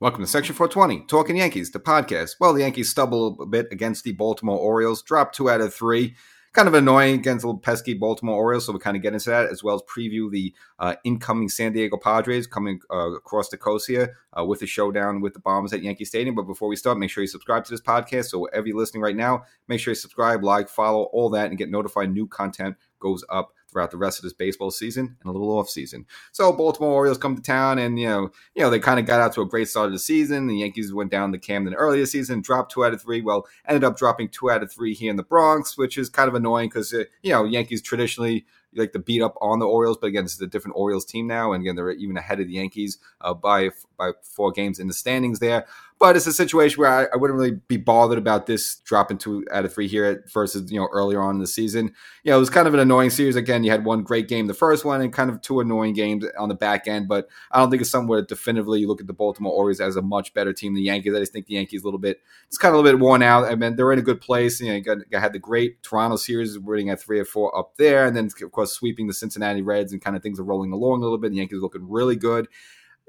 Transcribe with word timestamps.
Welcome 0.00 0.24
to 0.24 0.30
Section 0.30 0.54
420, 0.54 1.04
Talking 1.08 1.36
Yankees, 1.36 1.70
the 1.70 1.78
podcast. 1.78 2.36
Well, 2.40 2.54
the 2.54 2.60
Yankees 2.60 2.88
stumble 2.88 3.36
a 3.38 3.44
bit 3.44 3.68
against 3.70 4.02
the 4.02 4.12
Baltimore 4.12 4.56
Orioles, 4.56 5.02
drop 5.02 5.30
two 5.30 5.50
out 5.50 5.60
of 5.60 5.74
three. 5.74 6.16
Kind 6.54 6.68
of 6.68 6.72
annoying 6.72 7.16
against 7.16 7.44
the 7.44 7.52
pesky 7.52 7.92
Baltimore 7.92 8.34
Orioles, 8.34 8.64
so 8.64 8.72
we 8.72 8.78
kind 8.78 8.96
of 8.96 9.02
get 9.02 9.12
into 9.12 9.28
that 9.28 9.50
as 9.50 9.62
well 9.62 9.74
as 9.74 9.82
preview 9.82 10.30
the 10.30 10.54
uh, 10.78 10.94
incoming 11.04 11.50
San 11.50 11.74
Diego 11.74 11.98
Padres 11.98 12.46
coming 12.46 12.80
uh, 12.90 13.10
across 13.10 13.50
the 13.50 13.58
coast 13.58 13.88
here 13.88 14.16
uh, 14.38 14.42
with 14.42 14.60
the 14.60 14.66
showdown 14.66 15.20
with 15.20 15.34
the 15.34 15.38
Bombers 15.38 15.74
at 15.74 15.82
Yankee 15.82 16.06
Stadium. 16.06 16.34
But 16.34 16.46
before 16.46 16.70
we 16.70 16.76
start, 16.76 16.96
make 16.96 17.10
sure 17.10 17.22
you 17.22 17.28
subscribe 17.28 17.64
to 17.66 17.70
this 17.70 17.82
podcast. 17.82 18.30
So 18.30 18.38
wherever 18.38 18.66
you're 18.66 18.78
listening 18.78 19.02
right 19.02 19.14
now, 19.14 19.42
make 19.68 19.80
sure 19.80 19.90
you 19.90 19.96
subscribe, 19.96 20.42
like, 20.42 20.70
follow, 20.70 21.10
all 21.12 21.28
that, 21.28 21.50
and 21.50 21.58
get 21.58 21.68
notified 21.68 22.10
new 22.10 22.26
content 22.26 22.74
goes 23.00 23.22
up 23.28 23.52
throughout 23.70 23.90
the 23.90 23.96
rest 23.96 24.18
of 24.18 24.24
this 24.24 24.32
baseball 24.32 24.70
season 24.70 25.16
and 25.20 25.28
a 25.28 25.32
little 25.32 25.56
off 25.56 25.68
season. 25.68 26.06
So 26.32 26.52
Baltimore 26.52 26.92
Orioles 26.92 27.18
come 27.18 27.36
to 27.36 27.42
town, 27.42 27.78
and 27.78 27.98
you 27.98 28.08
know, 28.08 28.30
you 28.54 28.62
know 28.62 28.70
they 28.70 28.78
kind 28.78 29.00
of 29.00 29.06
got 29.06 29.20
out 29.20 29.32
to 29.34 29.42
a 29.42 29.46
great 29.46 29.68
start 29.68 29.86
of 29.86 29.92
the 29.92 29.98
season. 29.98 30.46
The 30.46 30.58
Yankees 30.58 30.92
went 30.92 31.10
down 31.10 31.32
to 31.32 31.38
Camden 31.38 31.74
earlier 31.74 32.06
season, 32.06 32.40
dropped 32.40 32.72
two 32.72 32.84
out 32.84 32.92
of 32.92 33.02
three. 33.02 33.20
Well, 33.20 33.46
ended 33.66 33.84
up 33.84 33.96
dropping 33.96 34.28
two 34.28 34.50
out 34.50 34.62
of 34.62 34.72
three 34.72 34.94
here 34.94 35.10
in 35.10 35.16
the 35.16 35.22
Bronx, 35.22 35.78
which 35.78 35.96
is 35.98 36.08
kind 36.08 36.28
of 36.28 36.34
annoying 36.34 36.68
because 36.68 36.92
uh, 36.92 37.04
you 37.22 37.32
know 37.32 37.44
Yankees 37.44 37.82
traditionally 37.82 38.46
like 38.74 38.92
to 38.92 38.98
beat 38.98 39.22
up 39.22 39.36
on 39.40 39.58
the 39.58 39.66
Orioles, 39.66 39.96
but 40.00 40.08
again, 40.08 40.24
it's 40.24 40.40
a 40.40 40.46
different 40.46 40.76
Orioles 40.76 41.04
team 41.04 41.26
now, 41.26 41.52
and 41.52 41.62
again, 41.62 41.76
they're 41.76 41.90
even 41.90 42.16
ahead 42.16 42.40
of 42.40 42.46
the 42.46 42.54
Yankees 42.54 42.98
uh, 43.20 43.34
by 43.34 43.70
by 43.98 44.12
four 44.22 44.52
games 44.52 44.78
in 44.78 44.86
the 44.86 44.94
standings 44.94 45.40
there. 45.40 45.66
But 46.00 46.16
it's 46.16 46.26
a 46.26 46.32
situation 46.32 46.80
where 46.80 46.90
I, 46.90 47.04
I, 47.12 47.18
wouldn't 47.18 47.38
really 47.38 47.60
be 47.68 47.76
bothered 47.76 48.16
about 48.16 48.46
this 48.46 48.76
dropping 48.86 49.18
two 49.18 49.44
out 49.52 49.66
of 49.66 49.74
three 49.74 49.86
here 49.86 50.06
at 50.06 50.32
versus 50.32 50.72
you 50.72 50.80
know 50.80 50.88
earlier 50.92 51.20
on 51.20 51.34
in 51.34 51.40
the 51.42 51.46
season. 51.46 51.92
You 52.24 52.30
know, 52.30 52.38
it 52.38 52.40
was 52.40 52.48
kind 52.48 52.66
of 52.66 52.72
an 52.72 52.80
annoying 52.80 53.10
series. 53.10 53.36
Again, 53.36 53.64
you 53.64 53.70
had 53.70 53.84
one 53.84 54.02
great 54.02 54.26
game 54.26 54.46
the 54.46 54.54
first 54.54 54.86
one, 54.86 55.02
and 55.02 55.12
kind 55.12 55.28
of 55.28 55.42
two 55.42 55.60
annoying 55.60 55.92
games 55.92 56.24
on 56.38 56.48
the 56.48 56.54
back 56.54 56.88
end. 56.88 57.06
But 57.06 57.28
I 57.52 57.58
don't 57.58 57.70
think 57.70 57.82
it's 57.82 57.90
somewhere 57.90 58.22
definitively 58.22 58.80
you 58.80 58.88
look 58.88 59.02
at 59.02 59.08
the 59.08 59.12
Baltimore 59.12 59.52
Orioles 59.52 59.80
as 59.80 59.96
a 59.96 60.02
much 60.02 60.32
better 60.32 60.54
team 60.54 60.72
than 60.72 60.76
the 60.76 60.86
Yankees. 60.86 61.14
I 61.14 61.18
just 61.18 61.34
think 61.34 61.46
the 61.46 61.54
Yankees 61.54 61.82
a 61.82 61.86
little 61.86 62.00
bit 62.00 62.18
it's 62.46 62.56
kind 62.56 62.74
of 62.74 62.80
a 62.80 62.82
little 62.82 62.98
bit 62.98 63.04
worn 63.04 63.22
out. 63.22 63.44
I 63.44 63.54
mean, 63.54 63.76
they're 63.76 63.92
in 63.92 63.98
a 63.98 64.02
good 64.02 64.22
place. 64.22 64.58
You 64.58 64.68
know, 64.68 64.74
you 64.76 64.80
got, 64.82 65.20
had 65.20 65.34
the 65.34 65.38
great 65.38 65.82
Toronto 65.82 66.16
series 66.16 66.58
winning 66.58 66.88
at 66.88 67.02
three 67.02 67.20
or 67.20 67.26
four 67.26 67.56
up 67.56 67.76
there, 67.76 68.06
and 68.06 68.16
then 68.16 68.30
of 68.42 68.52
course 68.52 68.72
sweeping 68.72 69.06
the 69.06 69.12
Cincinnati 69.12 69.60
Reds, 69.60 69.92
and 69.92 70.00
kind 70.00 70.16
of 70.16 70.22
things 70.22 70.40
are 70.40 70.44
rolling 70.44 70.72
along 70.72 71.00
a 71.00 71.02
little 71.02 71.18
bit. 71.18 71.30
The 71.30 71.36
Yankees 71.36 71.60
looking 71.60 71.86
really 71.86 72.16
good 72.16 72.48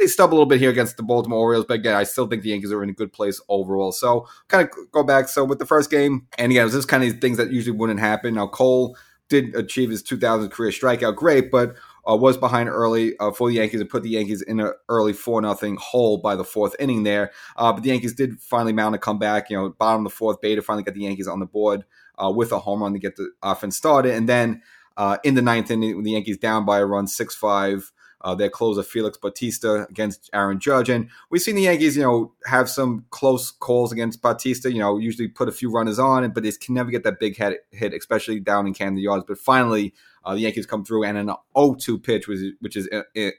they 0.02 0.08
stumble 0.08 0.36
a 0.36 0.40
little 0.40 0.50
bit 0.50 0.60
here 0.60 0.72
against 0.72 0.98
the 0.98 1.04
Baltimore 1.04 1.40
Orioles, 1.40 1.66
but 1.68 1.76
again, 1.76 1.96
I 1.96 2.04
still 2.04 2.28
think 2.28 2.42
the 2.42 2.50
Yankees 2.50 2.72
are 2.72 2.84
in 2.84 2.90
a 2.90 2.94
good 2.94 3.14
place 3.14 3.40
overall. 3.48 3.92
So 3.92 4.28
kind 4.48 4.68
of 4.68 4.92
go 4.92 5.04
back. 5.04 5.30
So 5.30 5.46
with 5.46 5.60
the 5.60 5.66
first 5.66 5.92
game, 5.92 6.28
and 6.38 6.52
again, 6.52 6.62
it 6.62 6.66
was 6.66 6.74
just 6.74 6.88
kind 6.88 7.04
of 7.04 7.20
things 7.20 7.38
that 7.38 7.52
usually 7.52 7.78
wouldn't 7.78 8.00
happen. 8.00 8.34
Now 8.34 8.48
Cole 8.48 8.98
did 9.30 9.56
achieve 9.56 9.92
his 9.92 10.02
2000 10.04 10.50
career 10.50 10.72
strikeout, 10.72 11.16
great, 11.16 11.52
but 11.52 11.76
uh, 12.10 12.16
was 12.16 12.36
behind 12.36 12.68
early 12.68 13.18
uh, 13.20 13.32
for 13.32 13.48
the 13.48 13.56
Yankees 13.56 13.80
and 13.80 13.90
put 13.90 14.02
the 14.02 14.10
Yankees 14.10 14.42
in 14.42 14.60
an 14.60 14.74
early 14.90 15.14
four 15.14 15.40
nothing 15.40 15.78
hole 15.78 16.18
by 16.18 16.36
the 16.36 16.44
fourth 16.44 16.76
inning 16.80 17.04
there. 17.04 17.32
Uh, 17.56 17.72
but 17.72 17.84
the 17.84 17.90
Yankees 17.90 18.14
did 18.14 18.40
finally 18.40 18.74
mount 18.74 18.96
a 18.96 18.98
comeback. 18.98 19.50
You 19.50 19.58
know, 19.58 19.70
bottom 19.70 20.06
of 20.06 20.12
the 20.12 20.16
fourth, 20.16 20.42
Bader 20.42 20.64
finally 20.64 20.84
got 20.84 20.96
the 20.96 21.02
Yankees 21.02 21.28
on 21.28 21.40
the 21.40 21.46
board 21.46 21.86
uh, 22.18 22.32
with 22.36 22.52
a 22.52 22.60
home 22.60 22.82
run 22.82 22.94
to 22.94 23.00
get 23.00 23.18
the 23.18 23.30
offense 23.44 23.78
started, 23.78 24.16
and 24.16 24.28
then 24.28 24.64
uh, 24.98 25.18
in 25.24 25.36
the 25.36 25.42
ninth 25.42 25.70
inning, 25.70 26.02
the 26.04 26.12
Yankees 26.12 26.38
down 26.38 26.66
by 26.66 26.80
a 26.80 26.86
run, 26.86 27.08
six 27.08 27.36
five 27.36 27.92
uh, 28.24 28.36
their 28.36 28.50
closer 28.50 28.84
Felix 28.84 29.18
Bautista 29.18 29.88
against 29.90 30.30
Aaron 30.34 30.60
Judge. 30.60 30.90
And 30.90 31.10
we've 31.30 31.42
seen 31.42 31.56
the 31.56 31.64
Yankees, 31.64 31.96
you 31.96 32.04
know, 32.04 32.32
have 32.46 32.70
some 32.70 33.06
close 33.10 33.52
calls 33.52 33.92
against 33.92 34.22
Bautista. 34.22 34.72
You 34.72 34.80
know, 34.80 34.98
usually 34.98 35.28
put 35.28 35.50
a 35.50 35.52
few 35.52 35.72
runners 35.72 36.00
on, 36.00 36.30
but 36.32 36.44
they 36.44 36.52
can 36.52 36.76
never 36.76 36.92
get 36.92 37.04
that 37.04 37.20
big 37.20 37.38
hit, 37.38 37.66
hit 37.72 37.94
especially 37.94 38.40
down 38.40 38.68
in 38.68 38.74
Camden 38.74 39.02
Yards. 39.02 39.26
But 39.28 39.38
finally, 39.38 39.94
uh, 40.24 40.34
the 40.36 40.42
Yankees 40.42 40.66
come 40.66 40.86
through 40.86 41.04
and 41.04 41.18
an 41.18 41.32
0-2 41.56 42.04
pitch, 42.04 42.28
which 42.28 42.40
which 42.60 42.76
is 42.76 42.88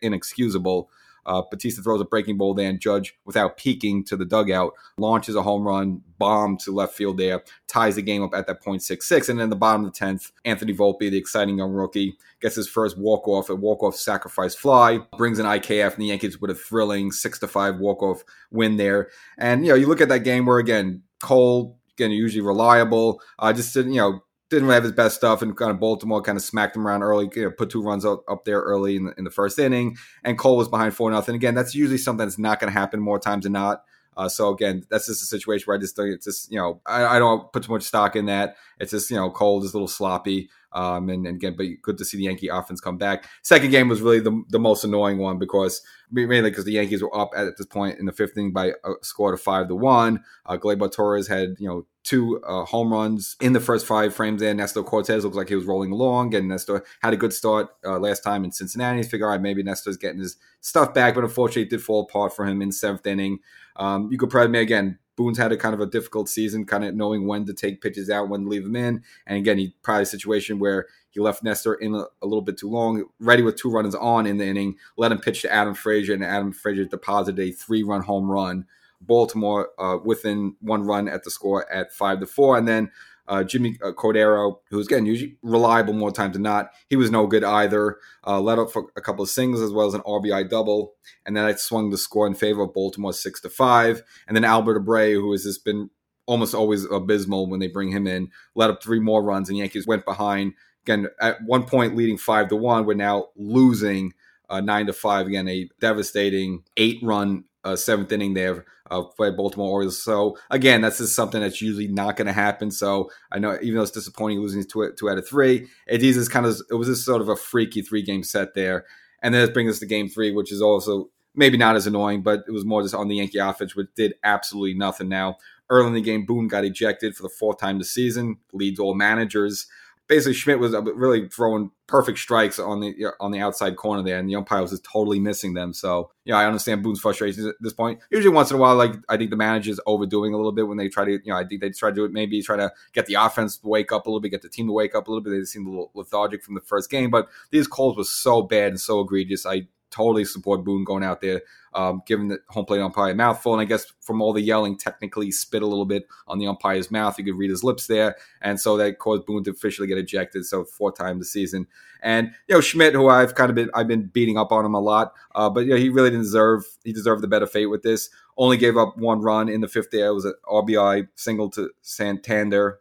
inexcusable. 0.02 0.90
Uh, 1.24 1.42
Bautista 1.42 1.82
throws 1.82 2.00
a 2.00 2.04
breaking 2.04 2.36
ball 2.36 2.54
there, 2.54 2.68
and 2.68 2.80
Judge, 2.80 3.16
without 3.24 3.56
peeking 3.56 4.04
to 4.04 4.16
the 4.16 4.24
dugout, 4.24 4.72
launches 4.98 5.36
a 5.36 5.42
home 5.42 5.66
run, 5.66 6.02
bomb 6.18 6.56
to 6.58 6.72
left 6.72 6.94
field 6.94 7.18
there, 7.18 7.42
ties 7.68 7.96
the 7.96 8.02
game 8.02 8.22
up 8.22 8.34
at 8.34 8.46
that 8.46 8.62
point 8.62 8.82
6 8.82 9.06
6. 9.06 9.28
And 9.28 9.38
then 9.38 9.50
the 9.50 9.56
bottom 9.56 9.84
of 9.84 9.92
the 9.92 9.98
10th, 9.98 10.32
Anthony 10.44 10.74
Volpe, 10.74 11.10
the 11.10 11.16
exciting 11.16 11.58
young 11.58 11.72
rookie, 11.72 12.16
gets 12.40 12.56
his 12.56 12.68
first 12.68 12.98
walk 12.98 13.26
off, 13.28 13.50
a 13.50 13.54
walk 13.54 13.82
off 13.82 13.96
sacrifice 13.96 14.54
fly, 14.54 14.98
brings 15.16 15.38
an 15.38 15.46
IKF, 15.46 15.94
and 15.94 16.02
the 16.02 16.06
Yankees 16.06 16.40
with 16.40 16.50
a 16.50 16.54
thrilling 16.54 17.12
6 17.12 17.38
to 17.40 17.48
5 17.48 17.78
walk 17.78 18.02
off 18.02 18.22
win 18.50 18.76
there. 18.76 19.10
And, 19.38 19.64
you 19.64 19.72
know, 19.72 19.76
you 19.76 19.86
look 19.86 20.00
at 20.00 20.08
that 20.08 20.20
game 20.20 20.46
where, 20.46 20.58
again, 20.58 21.02
Cole, 21.20 21.78
again, 21.96 22.10
usually 22.10 22.42
reliable, 22.42 23.20
uh, 23.38 23.52
just, 23.52 23.74
you 23.76 23.84
know, 23.84 24.22
didn't 24.56 24.66
really 24.66 24.74
have 24.74 24.84
his 24.84 24.92
best 24.92 25.16
stuff, 25.16 25.42
and 25.42 25.56
kind 25.56 25.70
of 25.70 25.80
Baltimore 25.80 26.22
kind 26.22 26.36
of 26.36 26.44
smacked 26.44 26.76
him 26.76 26.86
around 26.86 27.02
early, 27.02 27.28
you 27.34 27.42
know, 27.42 27.50
put 27.50 27.70
two 27.70 27.82
runs 27.82 28.04
up, 28.04 28.22
up 28.28 28.44
there 28.44 28.60
early 28.60 28.96
in 28.96 29.06
the, 29.06 29.14
in 29.18 29.24
the 29.24 29.30
first 29.30 29.58
inning, 29.58 29.96
and 30.22 30.38
Cole 30.38 30.56
was 30.56 30.68
behind 30.68 30.94
four 30.94 31.10
nothing. 31.10 31.34
Again, 31.34 31.54
that's 31.54 31.74
usually 31.74 31.98
something 31.98 32.26
that's 32.26 32.38
not 32.38 32.60
going 32.60 32.72
to 32.72 32.78
happen 32.78 33.00
more 33.00 33.18
times 33.18 33.44
than 33.44 33.52
not. 33.52 33.84
Uh, 34.16 34.28
so 34.28 34.50
again, 34.50 34.84
that's 34.90 35.06
just 35.06 35.22
a 35.22 35.26
situation 35.26 35.64
where 35.64 35.76
I 35.76 35.80
just 35.80 35.96
think 35.96 36.14
it's 36.14 36.26
just 36.26 36.50
you 36.50 36.58
know 36.58 36.80
I, 36.86 37.16
I, 37.16 37.18
don't 37.18 37.50
put 37.52 37.62
too 37.62 37.72
much 37.72 37.82
stock 37.82 38.14
in 38.14 38.26
that. 38.26 38.56
It's 38.78 38.90
just 38.90 39.10
you 39.10 39.16
know 39.16 39.30
Cole 39.30 39.64
is 39.64 39.72
a 39.72 39.76
little 39.76 39.88
sloppy. 39.88 40.50
Um, 40.74 41.08
and, 41.08 41.26
and, 41.26 41.36
again, 41.36 41.54
but 41.56 41.66
good 41.82 41.98
to 41.98 42.04
see 42.04 42.16
the 42.16 42.24
Yankee 42.24 42.48
offense 42.48 42.80
come 42.80 42.96
back. 42.96 43.26
Second 43.42 43.70
game 43.70 43.88
was 43.88 44.00
really 44.00 44.20
the, 44.20 44.42
the 44.48 44.58
most 44.58 44.84
annoying 44.84 45.18
one 45.18 45.38
because 45.38 45.82
mainly 46.10 46.50
because 46.50 46.64
the 46.64 46.72
Yankees 46.72 47.02
were 47.02 47.16
up 47.16 47.30
at 47.36 47.56
this 47.56 47.66
point 47.66 47.98
in 47.98 48.06
the 48.06 48.12
fifth 48.12 48.36
inning 48.36 48.52
by 48.52 48.72
a 48.84 48.92
score 49.02 49.32
of 49.32 49.40
five 49.40 49.68
to 49.68 49.74
one. 49.74 50.22
Uh, 50.46 50.56
Gleyber 50.56 50.92
Torres 50.92 51.28
had 51.28 51.56
you 51.58 51.68
know 51.68 51.86
two 52.04 52.42
uh, 52.44 52.64
home 52.64 52.92
runs 52.92 53.36
in 53.40 53.52
the 53.52 53.60
first 53.60 53.86
five 53.86 54.14
frames 54.14 54.40
there. 54.40 54.54
Nestor 54.54 54.82
Cortes 54.82 55.22
looks 55.24 55.36
like 55.36 55.48
he 55.48 55.54
was 55.54 55.64
rolling 55.64 55.92
along, 55.92 56.34
and 56.34 56.48
Nestor 56.48 56.84
had 57.00 57.12
a 57.12 57.16
good 57.16 57.32
start 57.32 57.68
uh, 57.84 57.98
last 57.98 58.22
time 58.22 58.44
in 58.44 58.52
Cincinnati. 58.52 59.02
Figure 59.02 59.32
out 59.32 59.40
maybe 59.40 59.62
Nestor's 59.62 59.96
getting 59.96 60.20
his 60.20 60.36
stuff 60.60 60.92
back, 60.94 61.14
but 61.14 61.24
unfortunately, 61.24 61.62
it 61.62 61.70
did 61.70 61.82
fall 61.82 62.02
apart 62.02 62.34
for 62.34 62.46
him 62.46 62.62
in 62.62 62.72
seventh 62.72 63.06
inning. 63.06 63.38
Um, 63.76 64.08
you 64.10 64.18
could 64.18 64.30
probably 64.30 64.60
again 64.60 64.98
Boone's 65.16 65.38
had 65.38 65.52
a 65.52 65.56
kind 65.56 65.74
of 65.74 65.80
a 65.80 65.86
difficult 65.86 66.28
season, 66.28 66.64
kind 66.64 66.84
of 66.84 66.94
knowing 66.94 67.26
when 67.26 67.44
to 67.46 67.52
take 67.52 67.82
pitches 67.82 68.08
out, 68.08 68.28
when 68.28 68.42
to 68.42 68.48
leave 68.48 68.64
them 68.64 68.76
in. 68.76 69.02
And 69.26 69.38
again, 69.38 69.58
he 69.58 69.74
probably 69.82 70.04
a 70.04 70.06
situation 70.06 70.58
where 70.58 70.86
he 71.10 71.20
left 71.20 71.42
Nestor 71.42 71.74
in 71.74 71.94
a, 71.94 72.04
a, 72.22 72.26
little 72.26 72.42
bit 72.42 72.56
too 72.56 72.70
long, 72.70 73.04
ready 73.20 73.42
with 73.42 73.56
two 73.56 73.70
runners 73.70 73.94
on 73.94 74.26
in 74.26 74.38
the 74.38 74.46
inning, 74.46 74.76
let 74.96 75.12
him 75.12 75.18
pitch 75.18 75.42
to 75.42 75.52
Adam 75.52 75.74
Frazier, 75.74 76.14
and 76.14 76.24
Adam 76.24 76.52
Frazier 76.52 76.86
deposited 76.86 77.40
a 77.40 77.52
three 77.52 77.82
run 77.82 78.02
home 78.02 78.30
run. 78.30 78.66
Baltimore 79.02 79.70
uh, 79.78 79.98
within 80.02 80.54
one 80.60 80.84
run 80.84 81.08
at 81.08 81.24
the 81.24 81.30
score 81.30 81.70
at 81.72 81.92
five 81.92 82.20
to 82.20 82.26
four. 82.26 82.56
And 82.56 82.68
then 82.68 82.90
uh, 83.28 83.44
Jimmy 83.44 83.78
uh, 83.82 83.92
Cordero, 83.92 84.56
who's 84.70 84.86
again 84.86 85.06
usually 85.06 85.36
reliable 85.42 85.94
more 85.94 86.10
times 86.10 86.34
than 86.34 86.42
not, 86.42 86.70
he 86.88 86.96
was 86.96 87.10
no 87.10 87.26
good 87.26 87.44
either. 87.44 87.98
Uh, 88.26 88.40
let 88.40 88.58
up 88.58 88.70
for 88.70 88.86
a 88.96 89.00
couple 89.00 89.22
of 89.22 89.30
singles 89.30 89.62
as 89.62 89.72
well 89.72 89.86
as 89.86 89.94
an 89.94 90.00
RBI 90.02 90.48
double, 90.48 90.94
and 91.24 91.36
then 91.36 91.44
I 91.44 91.54
swung 91.54 91.90
the 91.90 91.98
score 91.98 92.26
in 92.26 92.34
favor 92.34 92.62
of 92.62 92.74
Baltimore 92.74 93.12
six 93.12 93.40
to 93.42 93.50
five. 93.50 94.02
And 94.26 94.36
then 94.36 94.44
Albert 94.44 94.84
Abreu, 94.84 95.14
who 95.14 95.32
has 95.32 95.44
just 95.44 95.64
been 95.64 95.90
almost 96.26 96.54
always 96.54 96.84
abysmal 96.84 97.48
when 97.48 97.60
they 97.60 97.68
bring 97.68 97.90
him 97.90 98.06
in, 98.06 98.30
let 98.54 98.70
up 98.70 98.82
three 98.82 99.00
more 99.00 99.22
runs, 99.22 99.48
and 99.48 99.58
Yankees 99.58 99.86
went 99.86 100.04
behind 100.04 100.54
again 100.84 101.06
at 101.20 101.42
one 101.44 101.64
point 101.64 101.96
leading 101.96 102.18
five 102.18 102.48
to 102.48 102.56
one. 102.56 102.86
We're 102.86 102.94
now 102.94 103.28
losing 103.36 104.12
uh, 104.48 104.60
nine 104.60 104.86
to 104.86 104.92
five 104.92 105.26
again, 105.26 105.48
a 105.48 105.68
devastating 105.80 106.64
eight 106.76 106.98
run 107.02 107.44
uh, 107.64 107.76
seventh 107.76 108.12
inning 108.12 108.34
there 108.34 108.64
uh, 108.90 109.02
by 109.18 109.30
Baltimore 109.30 109.70
Orioles. 109.70 110.02
So 110.02 110.36
again, 110.50 110.80
that's 110.80 110.98
just 110.98 111.14
something 111.14 111.40
that's 111.40 111.62
usually 111.62 111.88
not 111.88 112.16
going 112.16 112.26
to 112.26 112.32
happen. 112.32 112.70
So 112.70 113.10
I 113.30 113.38
know 113.38 113.58
even 113.62 113.76
though 113.76 113.82
it's 113.82 113.90
disappointing 113.90 114.40
losing 114.40 114.64
two, 114.64 114.92
two 114.98 115.10
out 115.10 115.18
of 115.18 115.28
three, 115.28 115.68
it 115.86 116.02
is 116.02 116.28
kind 116.28 116.46
of 116.46 116.60
it 116.70 116.74
was 116.74 116.88
just 116.88 117.04
sort 117.04 117.20
of 117.20 117.28
a 117.28 117.36
freaky 117.36 117.82
three 117.82 118.02
game 118.02 118.22
set 118.22 118.54
there, 118.54 118.84
and 119.22 119.34
then 119.34 119.48
it 119.48 119.54
brings 119.54 119.72
us 119.72 119.78
to 119.80 119.86
game 119.86 120.08
three, 120.08 120.32
which 120.32 120.52
is 120.52 120.62
also 120.62 121.10
maybe 121.34 121.56
not 121.56 121.76
as 121.76 121.86
annoying, 121.86 122.22
but 122.22 122.44
it 122.46 122.52
was 122.52 122.64
more 122.64 122.82
just 122.82 122.94
on 122.94 123.08
the 123.08 123.16
Yankee 123.16 123.38
offense, 123.38 123.74
which 123.74 123.88
did 123.96 124.14
absolutely 124.22 124.74
nothing. 124.74 125.08
Now 125.08 125.36
early 125.70 125.88
in 125.88 125.94
the 125.94 126.00
game, 126.02 126.26
Boone 126.26 126.48
got 126.48 126.64
ejected 126.64 127.16
for 127.16 127.22
the 127.22 127.30
fourth 127.30 127.58
time 127.58 127.78
this 127.78 127.94
season, 127.94 128.36
leads 128.52 128.78
all 128.78 128.94
managers 128.94 129.66
basically 130.12 130.34
Schmidt 130.34 130.58
was 130.58 130.74
uh, 130.74 130.82
really 130.82 131.26
throwing 131.28 131.70
perfect 131.86 132.18
strikes 132.18 132.58
on 132.58 132.80
the 132.80 132.94
on 133.18 133.30
the 133.30 133.40
outside 133.40 133.76
corner 133.76 134.02
there, 134.02 134.18
and 134.18 134.28
the 134.28 134.36
umpire 134.36 134.60
was 134.60 134.70
just 134.70 134.84
totally 134.84 135.18
missing 135.18 135.54
them. 135.54 135.72
So 135.72 136.10
yeah, 136.26 136.36
I 136.36 136.44
understand 136.44 136.82
Boone's 136.82 137.00
frustrations 137.00 137.46
at 137.46 137.54
this 137.60 137.72
point. 137.72 137.98
Usually, 138.10 138.34
once 138.34 138.50
in 138.50 138.58
a 138.58 138.60
while, 138.60 138.76
like 138.76 138.92
I 139.08 139.16
think 139.16 139.30
the 139.30 139.36
manager's 139.36 139.80
overdoing 139.86 140.34
a 140.34 140.36
little 140.36 140.52
bit 140.52 140.68
when 140.68 140.76
they 140.76 140.90
try 140.90 141.06
to, 141.06 141.12
you 141.12 141.32
know, 141.32 141.36
I 141.36 141.44
think 141.44 141.62
they 141.62 141.70
try 141.70 141.88
to 141.88 141.94
do 141.94 142.04
it 142.04 142.12
maybe 142.12 142.42
try 142.42 142.58
to 142.58 142.70
get 142.92 143.06
the 143.06 143.14
offense 143.14 143.56
to 143.56 143.66
wake 143.66 143.90
up 143.90 144.06
a 144.06 144.10
little 144.10 144.20
bit, 144.20 144.28
get 144.28 144.42
the 144.42 144.50
team 144.50 144.66
to 144.66 144.72
wake 144.72 144.94
up 144.94 145.08
a 145.08 145.10
little 145.10 145.22
bit. 145.22 145.30
They 145.30 145.44
seemed 145.44 145.66
a 145.66 145.70
little 145.70 145.90
lethargic 145.94 146.44
from 146.44 146.56
the 146.56 146.60
first 146.60 146.90
game, 146.90 147.10
but 147.10 147.28
these 147.50 147.66
calls 147.66 147.96
were 147.96 148.04
so 148.04 148.42
bad 148.42 148.68
and 148.68 148.80
so 148.80 149.00
egregious. 149.00 149.46
I 149.46 149.66
totally 149.92 150.24
support 150.24 150.64
Boone 150.64 150.84
going 150.84 151.04
out 151.04 151.20
there, 151.20 151.42
um, 151.74 152.02
giving 152.06 152.28
the 152.28 152.38
home 152.48 152.64
plate 152.64 152.80
umpire 152.80 153.12
a 153.12 153.14
mouthful. 153.14 153.52
And 153.52 153.60
I 153.60 153.64
guess 153.64 153.86
from 154.00 154.20
all 154.20 154.32
the 154.32 154.40
yelling, 154.40 154.76
technically 154.76 155.30
spit 155.30 155.62
a 155.62 155.66
little 155.66 155.84
bit 155.84 156.06
on 156.26 156.38
the 156.38 156.46
umpire's 156.46 156.90
mouth. 156.90 157.18
You 157.18 157.24
could 157.24 157.38
read 157.38 157.50
his 157.50 157.62
lips 157.62 157.86
there. 157.86 158.16
And 158.40 158.60
so 158.60 158.76
that 158.78 158.98
caused 158.98 159.26
Boone 159.26 159.44
to 159.44 159.50
officially 159.50 159.86
get 159.86 159.98
ejected. 159.98 160.44
So 160.46 160.64
four 160.64 160.90
times 160.90 161.20
the 161.20 161.24
season. 161.24 161.66
And, 162.02 162.32
you 162.48 162.56
know, 162.56 162.60
Schmidt, 162.60 162.94
who 162.94 163.08
I've 163.08 163.34
kind 163.34 163.50
of 163.50 163.54
been, 163.54 163.70
I've 163.74 163.86
been 163.86 164.06
beating 164.06 164.36
up 164.36 164.50
on 164.50 164.64
him 164.66 164.74
a 164.74 164.80
lot, 164.80 165.12
uh, 165.36 165.48
but, 165.48 165.60
you 165.60 165.70
know, 165.70 165.76
he 165.76 165.88
really 165.88 166.10
didn't 166.10 166.24
deserve, 166.24 166.64
he 166.82 166.92
deserved 166.92 167.22
the 167.22 167.28
better 167.28 167.46
fate 167.46 167.66
with 167.66 167.82
this. 167.82 168.10
Only 168.36 168.56
gave 168.56 168.76
up 168.76 168.96
one 168.98 169.20
run 169.20 169.48
in 169.48 169.60
the 169.60 169.68
fifth 169.68 169.90
there. 169.92 170.06
It 170.06 170.14
was 170.14 170.24
an 170.24 170.34
RBI 170.50 171.06
single 171.14 171.48
to 171.50 171.70
Santander 171.82 172.80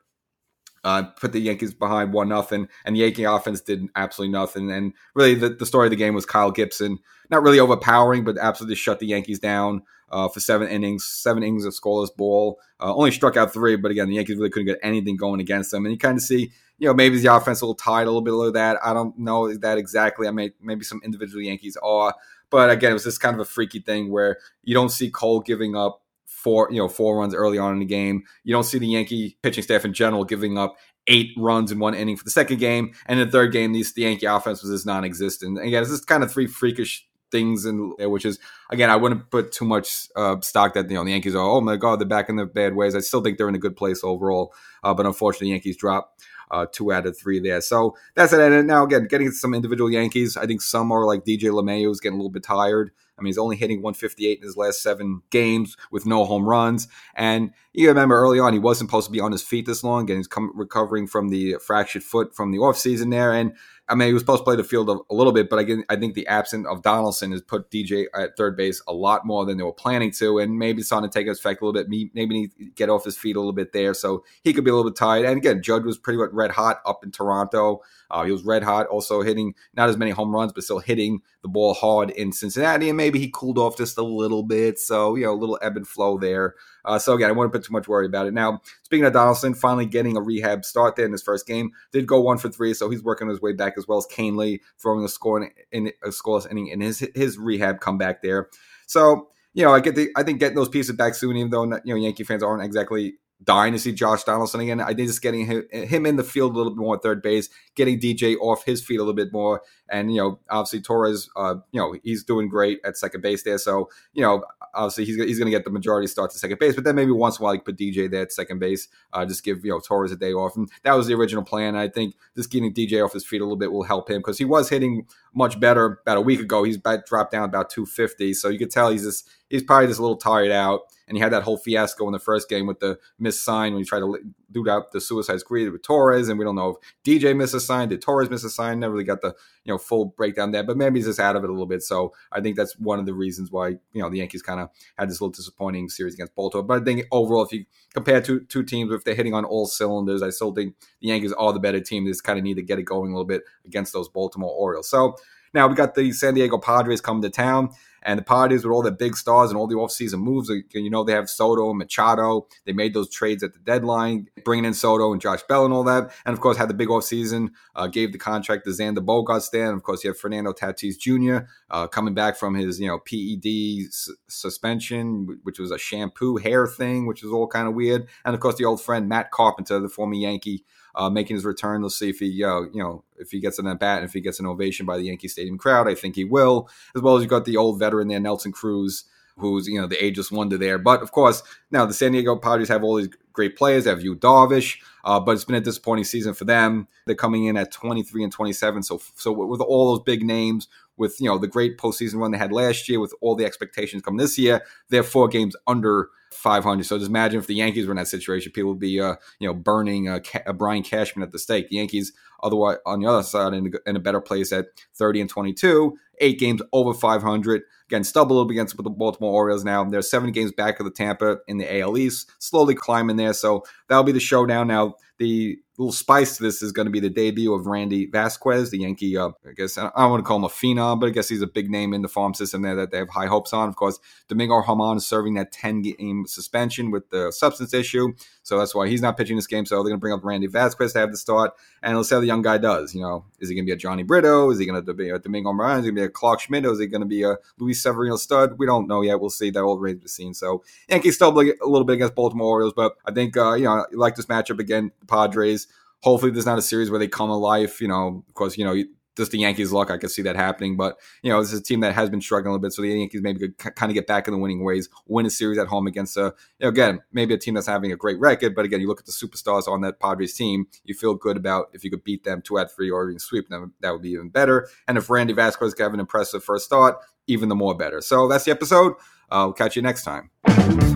uh, 0.84 1.04
put 1.04 1.32
the 1.32 1.40
Yankees 1.40 1.74
behind 1.74 2.14
one 2.14 2.30
nothing, 2.30 2.68
and 2.86 2.96
the 2.96 3.02
Yankee 3.02 3.24
offense 3.24 3.62
did 3.62 3.88
absolutely 3.96 4.32
nothing. 4.32 4.72
And 4.72 4.94
really, 5.14 5.36
the, 5.36 5.50
the 5.50 5.66
story 5.66 5.88
of 5.88 5.92
the 5.92 5.96
game 5.96 6.14
was 6.14 6.26
Kyle 6.26 6.52
Gibson, 6.52 7.00
not 7.30 7.44
really 7.44 7.60
overpowering, 7.60 8.24
but 8.24 8.38
absolutely 8.38 8.76
shut 8.76 9.00
the 9.00 9.08
Yankees 9.08 9.40
down 9.40 9.84
uh, 10.12 10.28
for 10.28 10.40
seven 10.40 10.68
innings, 10.68 11.06
seven 11.06 11.44
innings 11.44 11.66
of 11.66 11.74
scoreless 11.74 12.16
ball. 12.16 12.60
Uh, 12.80 12.94
only 12.96 13.12
struck 13.12 13.38
out 13.38 13.54
three, 13.54 13.76
but 13.76 13.92
again, 13.92 14.10
the 14.10 14.16
Yankees 14.16 14.38
really 14.38 14.50
couldn't 14.50 14.68
get 14.68 14.80
anything 14.84 15.16
going 15.16 15.40
against 15.40 15.72
them. 15.72 15.86
And 15.86 15.94
you 15.94 16.00
kind 16.00 16.18
of 16.18 16.24
see, 16.24 16.52
you 16.80 16.88
know, 16.88 16.94
maybe 16.94 17.20
the 17.20 17.34
offense 17.34 17.62
a 17.62 17.66
little 17.66 17.76
tired, 17.76 18.08
a 18.08 18.12
little 18.12 18.22
bit 18.22 18.34
of 18.34 18.54
that. 18.54 18.78
I 18.84 18.94
don't 18.94 19.18
know 19.18 19.54
that 19.54 19.78
exactly. 19.78 20.28
I 20.28 20.32
may 20.32 20.52
maybe 20.62 20.84
some 20.84 21.02
individual 21.04 21.44
Yankees 21.44 21.78
are, 21.82 22.16
but 22.50 22.70
again, 22.70 22.92
it 22.92 22.96
was 22.96 23.04
just 23.04 23.22
kind 23.22 23.36
of 23.36 23.40
a 23.40 23.46
freaky 23.46 23.80
thing 23.80 24.12
where 24.12 24.38
you 24.64 24.74
don't 24.74 24.90
see 24.90 25.10
Cole 25.10 25.42
giving 25.42 25.76
up 25.76 26.02
four, 26.44 26.68
you 26.72 26.78
know, 26.78 26.88
four 26.88 27.20
runs 27.20 27.36
early 27.36 27.58
on 27.58 27.74
in 27.74 27.80
the 27.80 27.86
game. 27.86 28.24
You 28.44 28.54
don't 28.54 28.64
see 28.64 28.80
the 28.80 28.88
Yankee 28.88 29.38
pitching 29.44 29.64
staff 29.64 29.86
in 29.86 29.94
general 29.94 30.26
giving 30.26 30.58
up 30.58 30.76
eight 31.08 31.32
runs 31.38 31.72
in 31.72 31.80
one 31.80 31.94
inning 31.94 32.16
for 32.16 32.24
the 32.24 32.32
second 32.32 32.60
game, 32.60 32.94
and 33.06 33.20
in 33.20 33.28
the 33.28 33.32
third 33.32 33.52
game, 33.52 33.74
these 33.74 33.94
the 33.94 34.04
Yankee 34.04 34.26
offense 34.26 34.62
was 34.62 34.72
just 34.72 34.86
non-existent. 34.86 35.58
And 35.58 35.68
Again, 35.68 35.82
it's 35.82 35.92
just 35.92 36.08
kind 36.08 36.24
of 36.24 36.32
three 36.32 36.48
freakish 36.48 37.08
things 37.32 37.66
in 37.66 37.94
there, 37.98 38.10
which 38.10 38.26
is 38.26 38.40
again, 38.72 38.90
I 38.90 38.96
wouldn't 38.96 39.30
put 39.32 39.52
too 39.52 39.66
much 39.66 40.08
uh, 40.16 40.40
stock 40.42 40.74
that 40.74 40.90
you 40.90 40.96
know 40.96 41.04
the 41.04 41.12
Yankees 41.12 41.36
are. 41.36 41.48
Oh 41.48 41.62
my 41.62 41.78
God, 41.78 42.00
they're 42.00 42.08
back 42.08 42.30
in 42.30 42.36
the 42.36 42.46
bad 42.46 42.76
ways. 42.76 42.96
I 42.96 43.00
still 43.00 43.22
think 43.22 43.38
they're 43.38 43.50
in 43.50 43.56
a 43.56 43.60
good 43.60 43.76
place 43.76 44.04
overall, 44.04 44.54
uh, 44.84 44.94
but 44.94 45.06
unfortunately, 45.06 45.50
Yankees 45.50 45.78
drop. 45.78 46.18
Uh, 46.50 46.66
two 46.70 46.92
out 46.92 47.06
of 47.08 47.18
three 47.18 47.40
there. 47.40 47.62
So 47.62 47.96
that's 48.14 48.34
it. 48.34 48.40
And 48.42 48.68
now, 48.68 48.84
again, 48.84 49.08
getting 49.08 49.32
some 49.32 49.54
individual 49.54 49.90
Yankees, 49.90 50.36
I 50.36 50.46
think 50.46 50.62
some 50.62 50.92
are 50.92 51.06
like 51.06 51.24
DJ 51.24 51.44
LeMahieu 51.44 51.90
is 51.90 52.02
getting 52.02 52.16
a 52.16 52.22
little 52.22 52.30
bit 52.30 52.44
tired. 52.44 52.92
I 53.22 53.24
mean, 53.24 53.30
he's 53.30 53.38
only 53.38 53.56
hitting 53.56 53.84
158 53.84 54.40
in 54.40 54.44
his 54.44 54.58
last 54.58 54.82
seven 54.82 55.22
games 55.30 55.78
with 55.92 56.08
no 56.08 56.26
home 56.26 56.44
runs. 56.44 56.88
And 57.16 57.52
you 57.72 57.88
remember 57.88 58.16
early 58.16 58.40
on, 58.40 58.52
he 58.52 58.60
wasn't 58.60 58.90
supposed 58.90 59.06
to 59.06 59.12
be 59.12 59.20
on 59.20 59.32
his 59.32 59.44
feet 59.44 59.68
this 59.68 59.84
long, 59.84 60.10
and 60.10 60.18
he's 60.18 60.28
come, 60.28 60.52
recovering 60.56 61.06
from 61.06 61.30
the 61.30 61.58
fractured 61.66 62.04
foot 62.04 62.36
from 62.36 62.52
the 62.52 62.58
offseason 62.58 63.12
there. 63.12 63.32
And 63.32 63.54
I 63.88 63.94
mean, 63.94 64.08
he 64.08 64.14
was 64.14 64.22
supposed 64.22 64.40
to 64.40 64.44
play 64.46 64.56
the 64.56 64.64
field 64.64 64.90
a, 64.90 64.98
a 65.10 65.14
little 65.14 65.34
bit, 65.34 65.50
but 65.50 65.60
again, 65.60 65.84
I 65.90 65.98
think 65.98 66.16
the 66.16 66.26
absence 66.28 66.66
of 66.66 66.82
Donaldson 66.82 67.32
has 67.32 67.42
put 67.42 67.70
DJ 67.70 68.06
at 68.16 68.38
third 68.38 68.56
base 68.56 68.82
a 68.88 68.94
lot 68.94 69.26
more 69.26 69.46
than 69.46 69.58
they 69.58 69.64
were 69.64 69.74
planning 69.74 70.12
to, 70.14 70.40
and 70.40 70.58
maybe 70.58 70.80
it's 70.80 70.88
starting 70.88 71.10
to 71.10 71.14
take 71.14 71.28
effect 71.28 71.62
a 71.62 71.66
little 71.66 71.80
bit. 71.80 71.90
Maybe 72.14 72.52
he 72.58 72.70
get 72.70 72.90
off 72.90 73.04
his 73.04 73.18
feet 73.18 73.36
a 73.36 73.40
little 73.40 73.54
bit 73.54 73.74
there, 73.74 73.94
so 73.94 74.24
he 74.44 74.54
could 74.54 74.64
be 74.64 74.71
a 74.72 74.76
little 74.76 74.92
bit 74.92 74.98
tired. 74.98 75.26
And 75.26 75.38
again, 75.38 75.62
Judge 75.62 75.84
was 75.84 75.98
pretty 75.98 76.18
much 76.18 76.30
red 76.32 76.52
hot 76.52 76.82
up 76.86 77.04
in 77.04 77.12
Toronto. 77.12 77.82
Uh, 78.10 78.24
he 78.24 78.32
was 78.32 78.44
red 78.44 78.64
hot, 78.64 78.88
also 78.88 79.22
hitting 79.22 79.54
not 79.74 79.90
as 79.90 79.98
many 79.98 80.12
home 80.12 80.34
runs, 80.34 80.52
but 80.52 80.64
still 80.64 80.80
hitting 80.80 81.22
the 81.42 81.48
ball 81.48 81.74
hard 81.74 82.10
in 82.12 82.32
Cincinnati. 82.32 82.90
And 82.90 82.98
maybe 82.98 83.20
he 83.20 83.32
cooled 83.34 83.58
off 83.58 83.78
just 83.78 83.98
a 83.98 84.04
little 84.04 84.44
bit, 84.44 84.80
so 84.80 85.16
you 85.16 85.26
know, 85.26 85.34
a 85.34 85.36
little 85.36 85.60
ebb 85.62 85.78
and 85.78 85.88
flow 85.88 86.18
there. 86.18 86.56
Uh, 86.84 87.00
so 87.00 87.14
again, 87.14 87.30
I 87.30 87.34
wouldn't 87.34 87.54
put 87.54 87.64
too 87.64 87.74
much 87.74 87.88
worry 87.88 88.06
about 88.06 88.28
it. 88.28 88.34
Now, 88.34 88.62
speaking 88.84 89.06
of 89.06 89.14
Donaldson, 89.14 89.54
finally 89.54 89.86
getting 89.86 90.18
a 90.18 90.22
rehab 90.22 90.66
start 90.66 90.96
there 90.96 91.06
in 91.06 91.12
his 91.12 91.24
first 91.24 91.48
game, 91.48 91.72
did 91.92 92.08
go 92.08 92.20
one 92.20 92.38
for 92.38 92.50
three, 92.50 92.74
so 92.74 92.90
he's 92.90 93.04
working 93.04 93.30
his 93.30 93.42
way 93.42 93.54
back 93.54 93.74
as 93.78 93.88
well 93.88 93.98
as 93.98 94.08
Kahnle 94.08 94.60
throwing 94.82 95.06
a 95.06 95.10
score 95.10 95.42
in, 95.42 95.52
in 95.72 95.94
a 96.04 96.10
scoreless 96.10 96.50
inning 96.50 96.68
in 96.68 96.82
his 96.82 97.08
his 97.16 97.38
rehab 97.38 97.80
comeback 97.80 98.22
there. 98.22 98.50
So 98.88 99.28
you 99.54 99.66
know, 99.66 99.74
I 99.74 99.82
get 99.82 99.96
the, 99.96 100.10
I 100.16 100.24
think 100.24 100.40
getting 100.40 100.56
those 100.56 100.70
pieces 100.70 100.96
back 100.96 101.14
soon, 101.14 101.36
even 101.36 101.50
though 101.50 101.64
you 101.64 101.94
know 101.94 101.96
Yankee 101.96 102.24
fans 102.24 102.44
aren't 102.44 102.64
exactly 102.64 103.16
dying 103.44 103.74
to 103.74 103.80
see 103.80 103.92
Josh 103.92 104.24
Donaldson 104.24 104.62
again. 104.62 104.80
I 104.80 104.94
think 104.94 105.08
just 105.08 105.22
getting 105.22 105.46
him, 105.46 106.06
in 106.06 106.16
the 106.16 106.24
field 106.24 106.54
a 106.54 106.58
little 106.58 106.72
bit 106.72 106.80
more 106.80 106.96
at 106.96 107.02
third 107.02 107.22
base, 107.22 107.50
getting 107.76 108.00
DJ 108.00 108.38
off 108.38 108.66
his 108.66 108.84
feet 108.84 108.98
a 108.98 109.00
little 109.00 109.14
bit 109.14 109.34
more, 109.34 109.62
and 109.90 110.14
you 110.14 110.22
know, 110.22 110.40
obviously 110.50 110.82
Torres, 110.82 111.30
uh, 111.36 111.56
you 111.72 111.80
know, 111.80 111.96
he's 112.04 112.24
doing 112.24 112.48
great 112.50 112.80
at 112.86 112.98
second 112.98 113.22
base 113.22 113.44
there. 113.44 113.58
So 113.58 113.90
you 114.14 114.22
know, 114.22 114.44
obviously 114.74 115.06
he's 115.06 115.16
he's 115.16 115.40
going 115.40 115.52
to 115.52 115.58
get 115.58 115.66
the 115.66 115.72
majority 115.72 116.08
starts 116.08 116.36
at 116.36 116.40
second 116.40 116.60
base, 116.60 116.76
but 116.76 116.84
then 116.84 116.96
maybe 116.96 117.12
once 117.12 117.40
in 117.40 117.44
a 117.44 117.46
while 117.46 117.56
you 117.56 117.62
put 117.62 117.78
DJ 117.78 118.10
there 118.10 118.22
at 118.22 118.32
second 118.32 118.60
base, 118.60 118.88
uh, 119.14 119.26
just 119.26 119.44
give 119.44 119.66
you 119.66 119.72
know 119.72 119.80
Torres 119.80 120.12
a 120.12 120.16
day 120.16 120.34
off, 120.34 120.56
and 120.56 120.70
that 120.84 120.94
was 120.94 121.08
the 121.08 121.14
original 121.14 121.44
plan. 121.44 121.76
I 121.76 121.88
think 121.88 122.16
just 122.36 122.52
getting 122.52 122.74
DJ 122.74 123.04
off 123.04 123.14
his 123.14 123.26
feet 123.26 123.42
a 123.42 123.44
little 123.44 123.58
bit 123.58 123.72
will 123.72 123.84
help 123.84 124.10
him 124.10 124.20
because 124.20 124.38
he 124.38 124.46
was 124.46 124.70
hitting 124.70 125.08
much 125.34 125.60
better 125.60 126.00
about 126.04 126.18
a 126.18 126.22
week 126.22 126.40
ago. 126.40 126.64
He's 126.64 126.78
dropped 126.78 127.32
down 127.32 127.46
about 127.46 127.70
250, 127.70 128.34
so 128.34 128.50
you 128.50 128.60
could 128.60 128.72
tell 128.72 128.92
he's 128.92 129.04
just 129.04 129.28
he's 129.52 129.64
probably 129.64 129.88
just 129.88 130.00
a 130.00 130.02
little 130.02 130.18
tired 130.18 130.52
out 130.52 130.82
and 131.12 131.18
he 131.18 131.22
had 131.22 131.34
that 131.34 131.44
whole 131.44 131.58
fiasco 131.58 132.08
in 132.08 132.14
the 132.14 132.20
first 132.20 132.48
game 132.48 132.66
with 132.66 132.80
the 132.80 132.98
missed 133.20 133.44
sign 133.44 133.74
when 133.74 133.82
he 133.82 133.86
tried 133.86 134.00
to 134.00 134.18
do 134.50 134.70
out 134.70 134.94
the 134.94 135.02
suicide 135.02 135.42
squeeze 135.42 135.70
with 135.70 135.82
Torres, 135.82 136.30
and 136.30 136.40
we 136.40 136.46
don't 136.46 136.56
know 136.56 136.78
if 136.78 136.94
DJ 137.04 137.36
missed 137.36 137.54
a 137.54 137.60
sign, 137.60 137.90
did 137.90 138.02
Torres 138.02 138.30
miss 138.30 138.46
a 138.46 138.50
sign? 138.50 138.80
Never 138.80 138.94
really 138.94 139.04
got 139.04 139.20
the 139.20 139.36
you 139.66 139.74
know 139.74 139.78
full 139.78 140.06
breakdown 140.06 140.52
there, 140.52 140.64
but 140.64 140.78
maybe 140.78 141.00
he's 141.00 141.08
just 141.08 141.20
out 141.20 141.36
of 141.36 141.44
it 141.44 141.50
a 141.50 141.52
little 141.52 141.66
bit. 141.66 141.84
So 141.84 142.14
I 142.32 142.40
think 142.40 142.56
that's 142.56 142.80
one 142.80 142.98
of 142.98 143.06
the 143.06 143.14
reasons 143.14 143.52
why 143.52 143.70
you 143.92 144.02
know 144.02 144.10
the 144.10 144.20
Yankees 144.20 144.42
kind 144.42 144.62
of 144.62 144.70
had 144.98 145.10
this 145.10 145.20
little 145.20 145.34
disappointing 145.34 145.90
series 145.90 146.14
against 146.14 146.34
Baltimore. 146.34 146.64
But 146.64 146.82
I 146.82 146.86
think 146.86 147.06
overall, 147.12 147.44
if 147.44 147.52
you 147.52 147.66
compare 147.94 148.22
two 148.22 148.46
two 148.46 148.64
teams, 148.64 148.94
if 148.94 149.04
they're 149.04 149.14
hitting 149.14 149.34
on 149.34 149.44
all 149.44 149.66
cylinders, 149.66 150.22
I 150.22 150.30
still 150.30 150.54
think 150.54 150.76
the 151.02 151.10
Yankees 151.10 151.34
are 151.34 151.52
the 151.52 151.60
better 151.60 151.82
team. 151.82 152.06
They 152.06 152.12
just 152.12 152.24
kind 152.24 152.40
of 152.40 152.46
need 152.46 152.56
to 152.56 152.64
get 152.64 152.80
it 152.80 152.84
going 152.84 153.12
a 153.12 153.14
little 153.14 153.26
bit 153.26 153.44
against 153.66 153.92
those 153.92 154.08
Baltimore 154.08 154.52
Orioles. 154.52 154.90
So 154.90 155.18
now 155.54 155.68
we 155.68 155.76
got 155.76 155.96
the 155.96 156.14
San 156.14 156.36
Diego 156.36 156.58
Padres 156.58 157.02
coming 157.02 157.22
to 157.24 157.30
town. 157.30 157.72
And 158.04 158.20
the 158.20 158.24
Padres 158.24 158.64
with 158.64 158.74
all 158.74 158.82
the 158.82 158.92
big 158.92 159.16
stars 159.16 159.50
and 159.50 159.58
all 159.58 159.68
the 159.68 159.76
offseason 159.76 160.20
moves, 160.20 160.50
you 160.74 160.90
know, 160.90 161.04
they 161.04 161.14
have 161.14 161.30
Soto 161.30 161.70
and 161.70 161.78
Machado. 161.78 162.48
They 162.66 162.74
made 162.74 162.94
those 162.94 163.10
trades 163.10 163.44
at 163.44 163.54
the 163.54 163.60
deadline, 163.60 164.28
bringing 164.44 164.66
in 164.66 164.74
Soto 164.74 165.12
and 165.12 165.22
Josh 165.22 165.42
Bell 165.48 165.66
and 165.66 165.74
all 165.74 165.84
that. 165.84 166.12
And 166.26 166.34
of 166.34 166.42
course, 166.42 166.58
had 166.58 166.70
the 166.70 166.74
big 166.74 166.88
offseason, 166.88 167.50
uh, 167.76 167.88
gave 167.88 168.12
the 168.12 168.18
contract 168.18 168.66
to 168.66 168.72
Xander 168.72 169.06
Bogaerts 169.06 169.52
there. 169.52 169.74
Of 169.74 169.84
course, 169.84 170.04
you 170.04 170.10
have 170.10 170.18
Fernando 170.18 170.54
Tatis 170.54 170.98
Jr. 170.98 171.48
Uh, 171.70 171.88
coming 171.88 172.14
back 172.14 172.38
from 172.38 172.56
his, 172.56 172.80
you 172.80 172.88
know, 172.88 173.00
PED 173.00 173.88
s- 173.88 174.10
suspension, 174.28 175.40
which 175.44 175.60
was 175.60 175.72
a 175.72 175.78
shampoo 175.78 176.38
hair 176.38 176.68
thing, 176.68 177.06
which 177.06 177.24
was 177.24 177.32
all 177.32 177.48
kind 177.48 177.68
of 177.68 177.74
weird. 177.74 178.08
And 178.26 178.34
of 178.34 178.42
course, 178.42 178.56
the 178.56 178.66
old 178.66 178.82
friend 178.82 179.08
Matt 179.08 179.32
Carpenter, 179.32 179.80
the 179.80 179.90
former 179.90 180.16
Yankee, 180.16 180.66
uh, 180.96 181.10
making 181.10 181.36
his 181.36 181.46
return. 181.46 181.82
Let's 181.82 181.98
see 181.98 182.10
if 182.10 182.20
he, 182.20 182.44
uh, 182.44 182.62
you 182.62 182.82
know, 182.82 183.04
if 183.18 183.32
he 183.32 183.40
gets 183.40 183.60
an 183.60 183.68
at 183.68 183.80
bat 183.80 184.00
and 184.00 184.06
if 184.06 184.14
he 184.14 184.22
gets 184.22 184.40
an 184.40 184.46
ovation 184.46 184.86
by 184.86 184.98
the 184.98 185.04
Yankee 185.04 185.28
Stadium 185.28 185.58
crowd. 185.58 185.88
I 185.88 185.96
think 185.96 186.16
he 186.16 186.26
will, 186.26 186.70
as 186.96 187.02
well 187.02 187.16
as 187.16 187.24
you 187.24 187.30
got 187.30 187.46
the 187.46 187.58
old 187.58 187.80
veteran 187.80 187.91
there, 188.00 188.20
Nelson 188.20 188.52
Cruz, 188.52 189.06
who's 189.38 189.68
you 189.68 189.80
know 189.80 189.88
the 189.88 190.04
ageless 190.04 190.32
wonder 190.32 190.58
there. 190.58 190.78
But 190.78 191.02
of 191.02 191.12
course, 191.12 191.44
now 191.72 191.86
the 191.86 191.94
San 191.94 192.12
Diego 192.12 192.36
Padres 192.36 192.70
have 192.70 192.84
all 192.84 192.96
these 192.96 193.10
great 193.34 193.58
players. 193.58 193.84
They 193.84 193.90
have 193.90 194.04
Yu 194.04 194.16
Darvish, 194.16 194.78
uh, 195.04 195.20
but 195.20 195.32
it's 195.32 195.46
been 195.46 195.56
a 195.56 195.62
disappointing 195.62 196.06
season 196.06 196.34
for 196.34 196.46
them. 196.46 196.88
They're 197.06 197.16
coming 197.16 197.46
in 197.46 197.58
at 197.58 197.72
23 197.72 198.24
and 198.24 198.32
27. 198.32 198.84
So 198.84 199.02
so 199.16 199.32
with 199.32 199.62
all 199.62 199.96
those 199.96 200.04
big 200.04 200.24
names, 200.24 200.68
with 201.02 201.20
you 201.20 201.28
know 201.28 201.38
the 201.38 201.48
great 201.48 201.78
postseason 201.78 202.16
run 202.16 202.32
they 202.32 202.38
had 202.38 202.54
last 202.54 202.88
year, 202.88 203.02
with 203.02 203.14
all 203.20 203.36
the 203.36 203.44
expectations 203.44 204.02
coming 204.04 204.20
this 204.20 204.38
year, 204.38 204.62
they're 204.90 205.04
four 205.04 205.28
games 205.28 205.56
under 205.68 206.10
500. 206.32 206.86
So 206.86 206.98
just 206.98 207.10
imagine 207.10 207.40
if 207.40 207.48
the 207.48 207.56
Yankees 207.56 207.86
were 207.86 207.92
in 207.92 207.98
that 207.98 208.08
situation, 208.08 208.52
people 208.52 208.70
would 208.70 208.80
be, 208.80 209.00
uh, 209.00 209.16
you 209.40 209.48
know, 209.48 209.54
burning 209.54 210.08
uh, 210.08 210.20
Ca- 210.20 210.54
Brian 210.54 210.84
Cashman 210.84 211.24
at 211.24 211.32
the 211.32 211.40
stake. 211.40 211.70
The 211.70 211.76
Yankees, 211.76 212.14
otherwise, 212.42 212.78
on 212.86 213.02
the 213.02 213.08
other 213.08 213.24
side, 213.24 213.54
in, 213.54 213.74
in 213.86 213.96
a 213.96 214.00
better 214.00 214.22
place 214.22 214.52
at 214.54 214.68
30 214.96 215.22
and 215.22 215.30
22, 215.30 215.98
eight 216.20 216.40
games 216.40 216.62
over 216.72 216.94
500. 216.94 217.64
Again, 217.90 218.04
stub 218.06 218.32
a 218.32 218.34
little 218.34 218.46
bit 218.46 218.54
against 218.54 218.78
the 218.78 218.90
Baltimore 218.90 219.34
Orioles 219.34 219.66
now. 219.66 219.84
They're 219.84 220.02
seven 220.02 220.32
games 220.32 220.54
back 220.54 220.80
of 220.80 220.86
the 220.86 220.92
Tampa 220.92 221.40
in 221.48 221.58
the 221.58 221.82
AL 221.82 221.98
East, 221.98 222.32
slowly 222.40 222.76
climbing 222.76 223.18
there. 223.18 223.34
So 223.34 223.64
that'll 223.90 224.04
be 224.04 224.14
the 224.14 224.20
showdown 224.20 224.68
now. 224.68 224.96
The 225.22 225.60
little 225.78 225.92
spice 225.92 226.38
to 226.38 226.44
this 226.44 226.62
is 226.62 226.72
going 226.72 226.86
to 226.86 226.92
be 226.92 227.00
the 227.00 227.10
debut 227.10 227.54
of 227.54 227.66
Randy 227.66 228.06
Vasquez, 228.06 228.72
the 228.72 228.80
Yankee. 228.80 229.18
Uh, 229.18 229.30
I 229.48 229.54
guess 229.56 229.78
I 229.78 229.90
don't 229.96 230.12
want 230.12 230.24
to 230.24 230.28
call 230.28 230.38
him 230.38 230.44
a 230.44 230.50
phenom, 230.50 231.00
but 231.00 231.08
I 231.08 231.10
guess 231.10 231.30
he's 231.30 231.42
a 231.42 231.48
big 231.48 231.70
name 231.70 231.94
in 231.94 232.02
the 232.02 232.08
farm 232.08 232.34
system 232.34 232.62
there 232.62 232.76
that 232.76 232.92
they 232.92 232.98
have 232.98 233.10
high 233.10 233.26
hopes 233.26 233.54
on. 233.54 233.70
Of 233.70 233.76
course, 233.76 234.00
Domingo 234.28 234.62
Germán 234.62 234.98
is 234.98 235.06
serving 235.06 235.34
that 235.36 235.52
10 235.52 235.82
game 235.82 236.26
suspension 236.28 236.92
with 236.92 237.10
the 237.10 237.32
substance 237.32 237.74
issue, 237.74 238.14
so 238.44 238.58
that's 238.58 238.76
why 238.76 238.88
he's 238.88 239.02
not 239.02 239.18
pitching 239.18 239.36
this 239.36 239.48
game. 239.48 239.66
So 239.66 239.76
they're 239.76 239.84
going 239.84 239.96
to 239.96 240.00
bring 240.00 240.14
up 240.14 240.24
Randy 240.24 240.48
Vasquez 240.48 240.94
to 240.94 241.00
have 241.00 241.12
the 241.12 241.18
start, 241.18 241.54
and 241.82 241.96
let's 241.98 242.10
see 242.10 242.16
how 242.16 242.22
the 242.22 242.28
young 242.28 242.42
guy 242.42 242.58
does. 242.58 242.94
You 242.94 243.02
know, 243.02 243.26
is 243.40 243.50
he 243.50 243.56
going 243.56 243.66
to 243.66 243.70
be 243.70 243.74
a 243.74 243.78
Jhony 243.78 244.06
Brito? 244.06 244.50
Is 244.52 244.60
he 244.60 244.66
going 244.66 244.84
to 244.84 244.94
be 244.94 245.10
a 245.10 245.20
Domingo 245.20 245.52
Germán? 245.52 245.80
Is 245.80 245.86
he 245.86 245.92
going 245.92 245.96
to 245.96 246.02
be 246.02 246.06
a 246.06 246.10
Clarke 246.10 246.42
Schmidt? 246.42 246.66
Is 246.66 246.80
he 246.80 246.88
going 246.88 247.02
to 247.02 247.08
be 247.08 247.24
a 247.24 247.38
Luis 247.60 247.82
Severino 247.82 248.18
stud? 248.18 248.58
We 248.58 248.66
don't 248.66 248.88
know 248.88 249.02
yet. 249.02 249.20
We'll 249.20 249.30
see. 249.30 249.50
That 249.50 249.64
all 249.64 249.78
to 249.78 249.96
be 249.96 250.08
seen. 250.08 250.34
So 250.34 250.64
Yankees 250.90 251.16
still 251.16 251.30
a 251.30 251.34
little 251.34 251.86
bit 251.86 251.94
against 251.94 252.16
Baltimore 252.16 252.48
Orioles, 252.48 252.74
but 252.76 252.98
I 253.06 253.12
think 253.12 253.36
uh, 253.38 253.54
you 253.54 253.66
know, 253.66 253.86
like 253.94 254.16
this 254.16 254.28
matchup 254.28 254.60
again, 254.60 254.92
the 255.00 255.06
Padres 255.12 255.68
hopefully 256.02 256.32
there's 256.32 256.46
not 256.46 256.58
a 256.58 256.62
series 256.62 256.90
where 256.90 257.00
they 257.00 257.08
come 257.08 257.30
alive. 257.30 257.76
You 257.80 257.88
know, 257.88 258.24
of 258.28 258.34
course, 258.34 258.58
you 258.58 258.66
know, 258.66 258.76
just 259.18 259.32
the 259.32 259.40
Yankees' 259.40 259.74
luck, 259.74 259.92
I 259.92 259.98
could 259.98 260.10
see 260.10 260.22
that 260.22 260.36
happening. 260.36 260.78
But 260.78 260.98
you 261.22 261.32
know, 261.32 261.42
this 261.42 261.52
is 261.52 261.60
a 261.60 261.64
team 261.64 261.82
that 261.82 261.94
has 261.94 262.10
been 262.10 262.22
struggling 262.22 262.50
a 262.50 262.52
little 262.54 262.62
bit, 262.62 262.74
so 262.74 262.82
the 262.82 262.90
Yankees 262.90 263.22
maybe 263.22 263.40
could 263.40 263.76
kind 263.76 263.90
of 263.90 263.94
get 263.94 264.08
back 264.08 264.28
in 264.28 264.34
the 264.34 264.40
winning 264.40 264.64
ways, 264.64 264.90
win 265.08 265.26
a 265.26 265.30
series 265.30 265.58
at 265.58 265.68
home 265.68 265.88
against 265.88 266.18
a, 266.18 266.34
you 266.60 266.64
know, 266.64 266.70
again, 266.70 267.02
maybe 267.12 267.34
a 267.34 267.38
team 267.38 267.54
that's 267.54 267.68
having 267.68 267.92
a 267.92 267.96
great 267.96 268.20
record. 268.20 268.56
But 268.56 268.66
again, 268.66 268.82
you 268.82 268.88
look 268.88 269.00
at 269.00 269.06
the 269.06 269.12
superstars 269.12 269.68
on 269.68 269.82
that 269.82 270.00
Padres 270.00 270.34
team, 270.34 270.68
you 270.84 270.94
feel 270.94 271.14
good 271.14 271.38
about 271.38 271.70
if 271.74 271.84
you 271.84 271.90
could 271.90 272.04
beat 272.04 272.24
them 272.24 272.42
two 272.42 272.58
out 272.58 272.72
three 272.72 272.90
or 272.90 273.10
even 273.10 273.20
sweep 273.20 273.50
them, 273.50 273.74
that 273.82 273.92
would 273.92 274.02
be 274.02 274.12
even 274.12 274.30
better. 274.30 274.70
And 274.88 274.98
if 274.98 275.10
Randy 275.10 275.34
Vasquez 275.34 275.74
could 275.74 275.84
have 275.84 275.94
an 275.94 276.00
impressive 276.00 276.44
first 276.44 276.66
start, 276.66 276.98
even 277.28 277.50
the 277.50 277.56
more 277.56 277.76
better. 277.76 278.02
So 278.02 278.28
that's 278.28 278.46
the 278.46 278.52
episode. 278.52 278.94
Uh, 279.30 279.48
I'll 279.48 279.54
catch 279.54 279.76
you 279.76 279.82
next 279.82 280.04
time. 280.04 280.91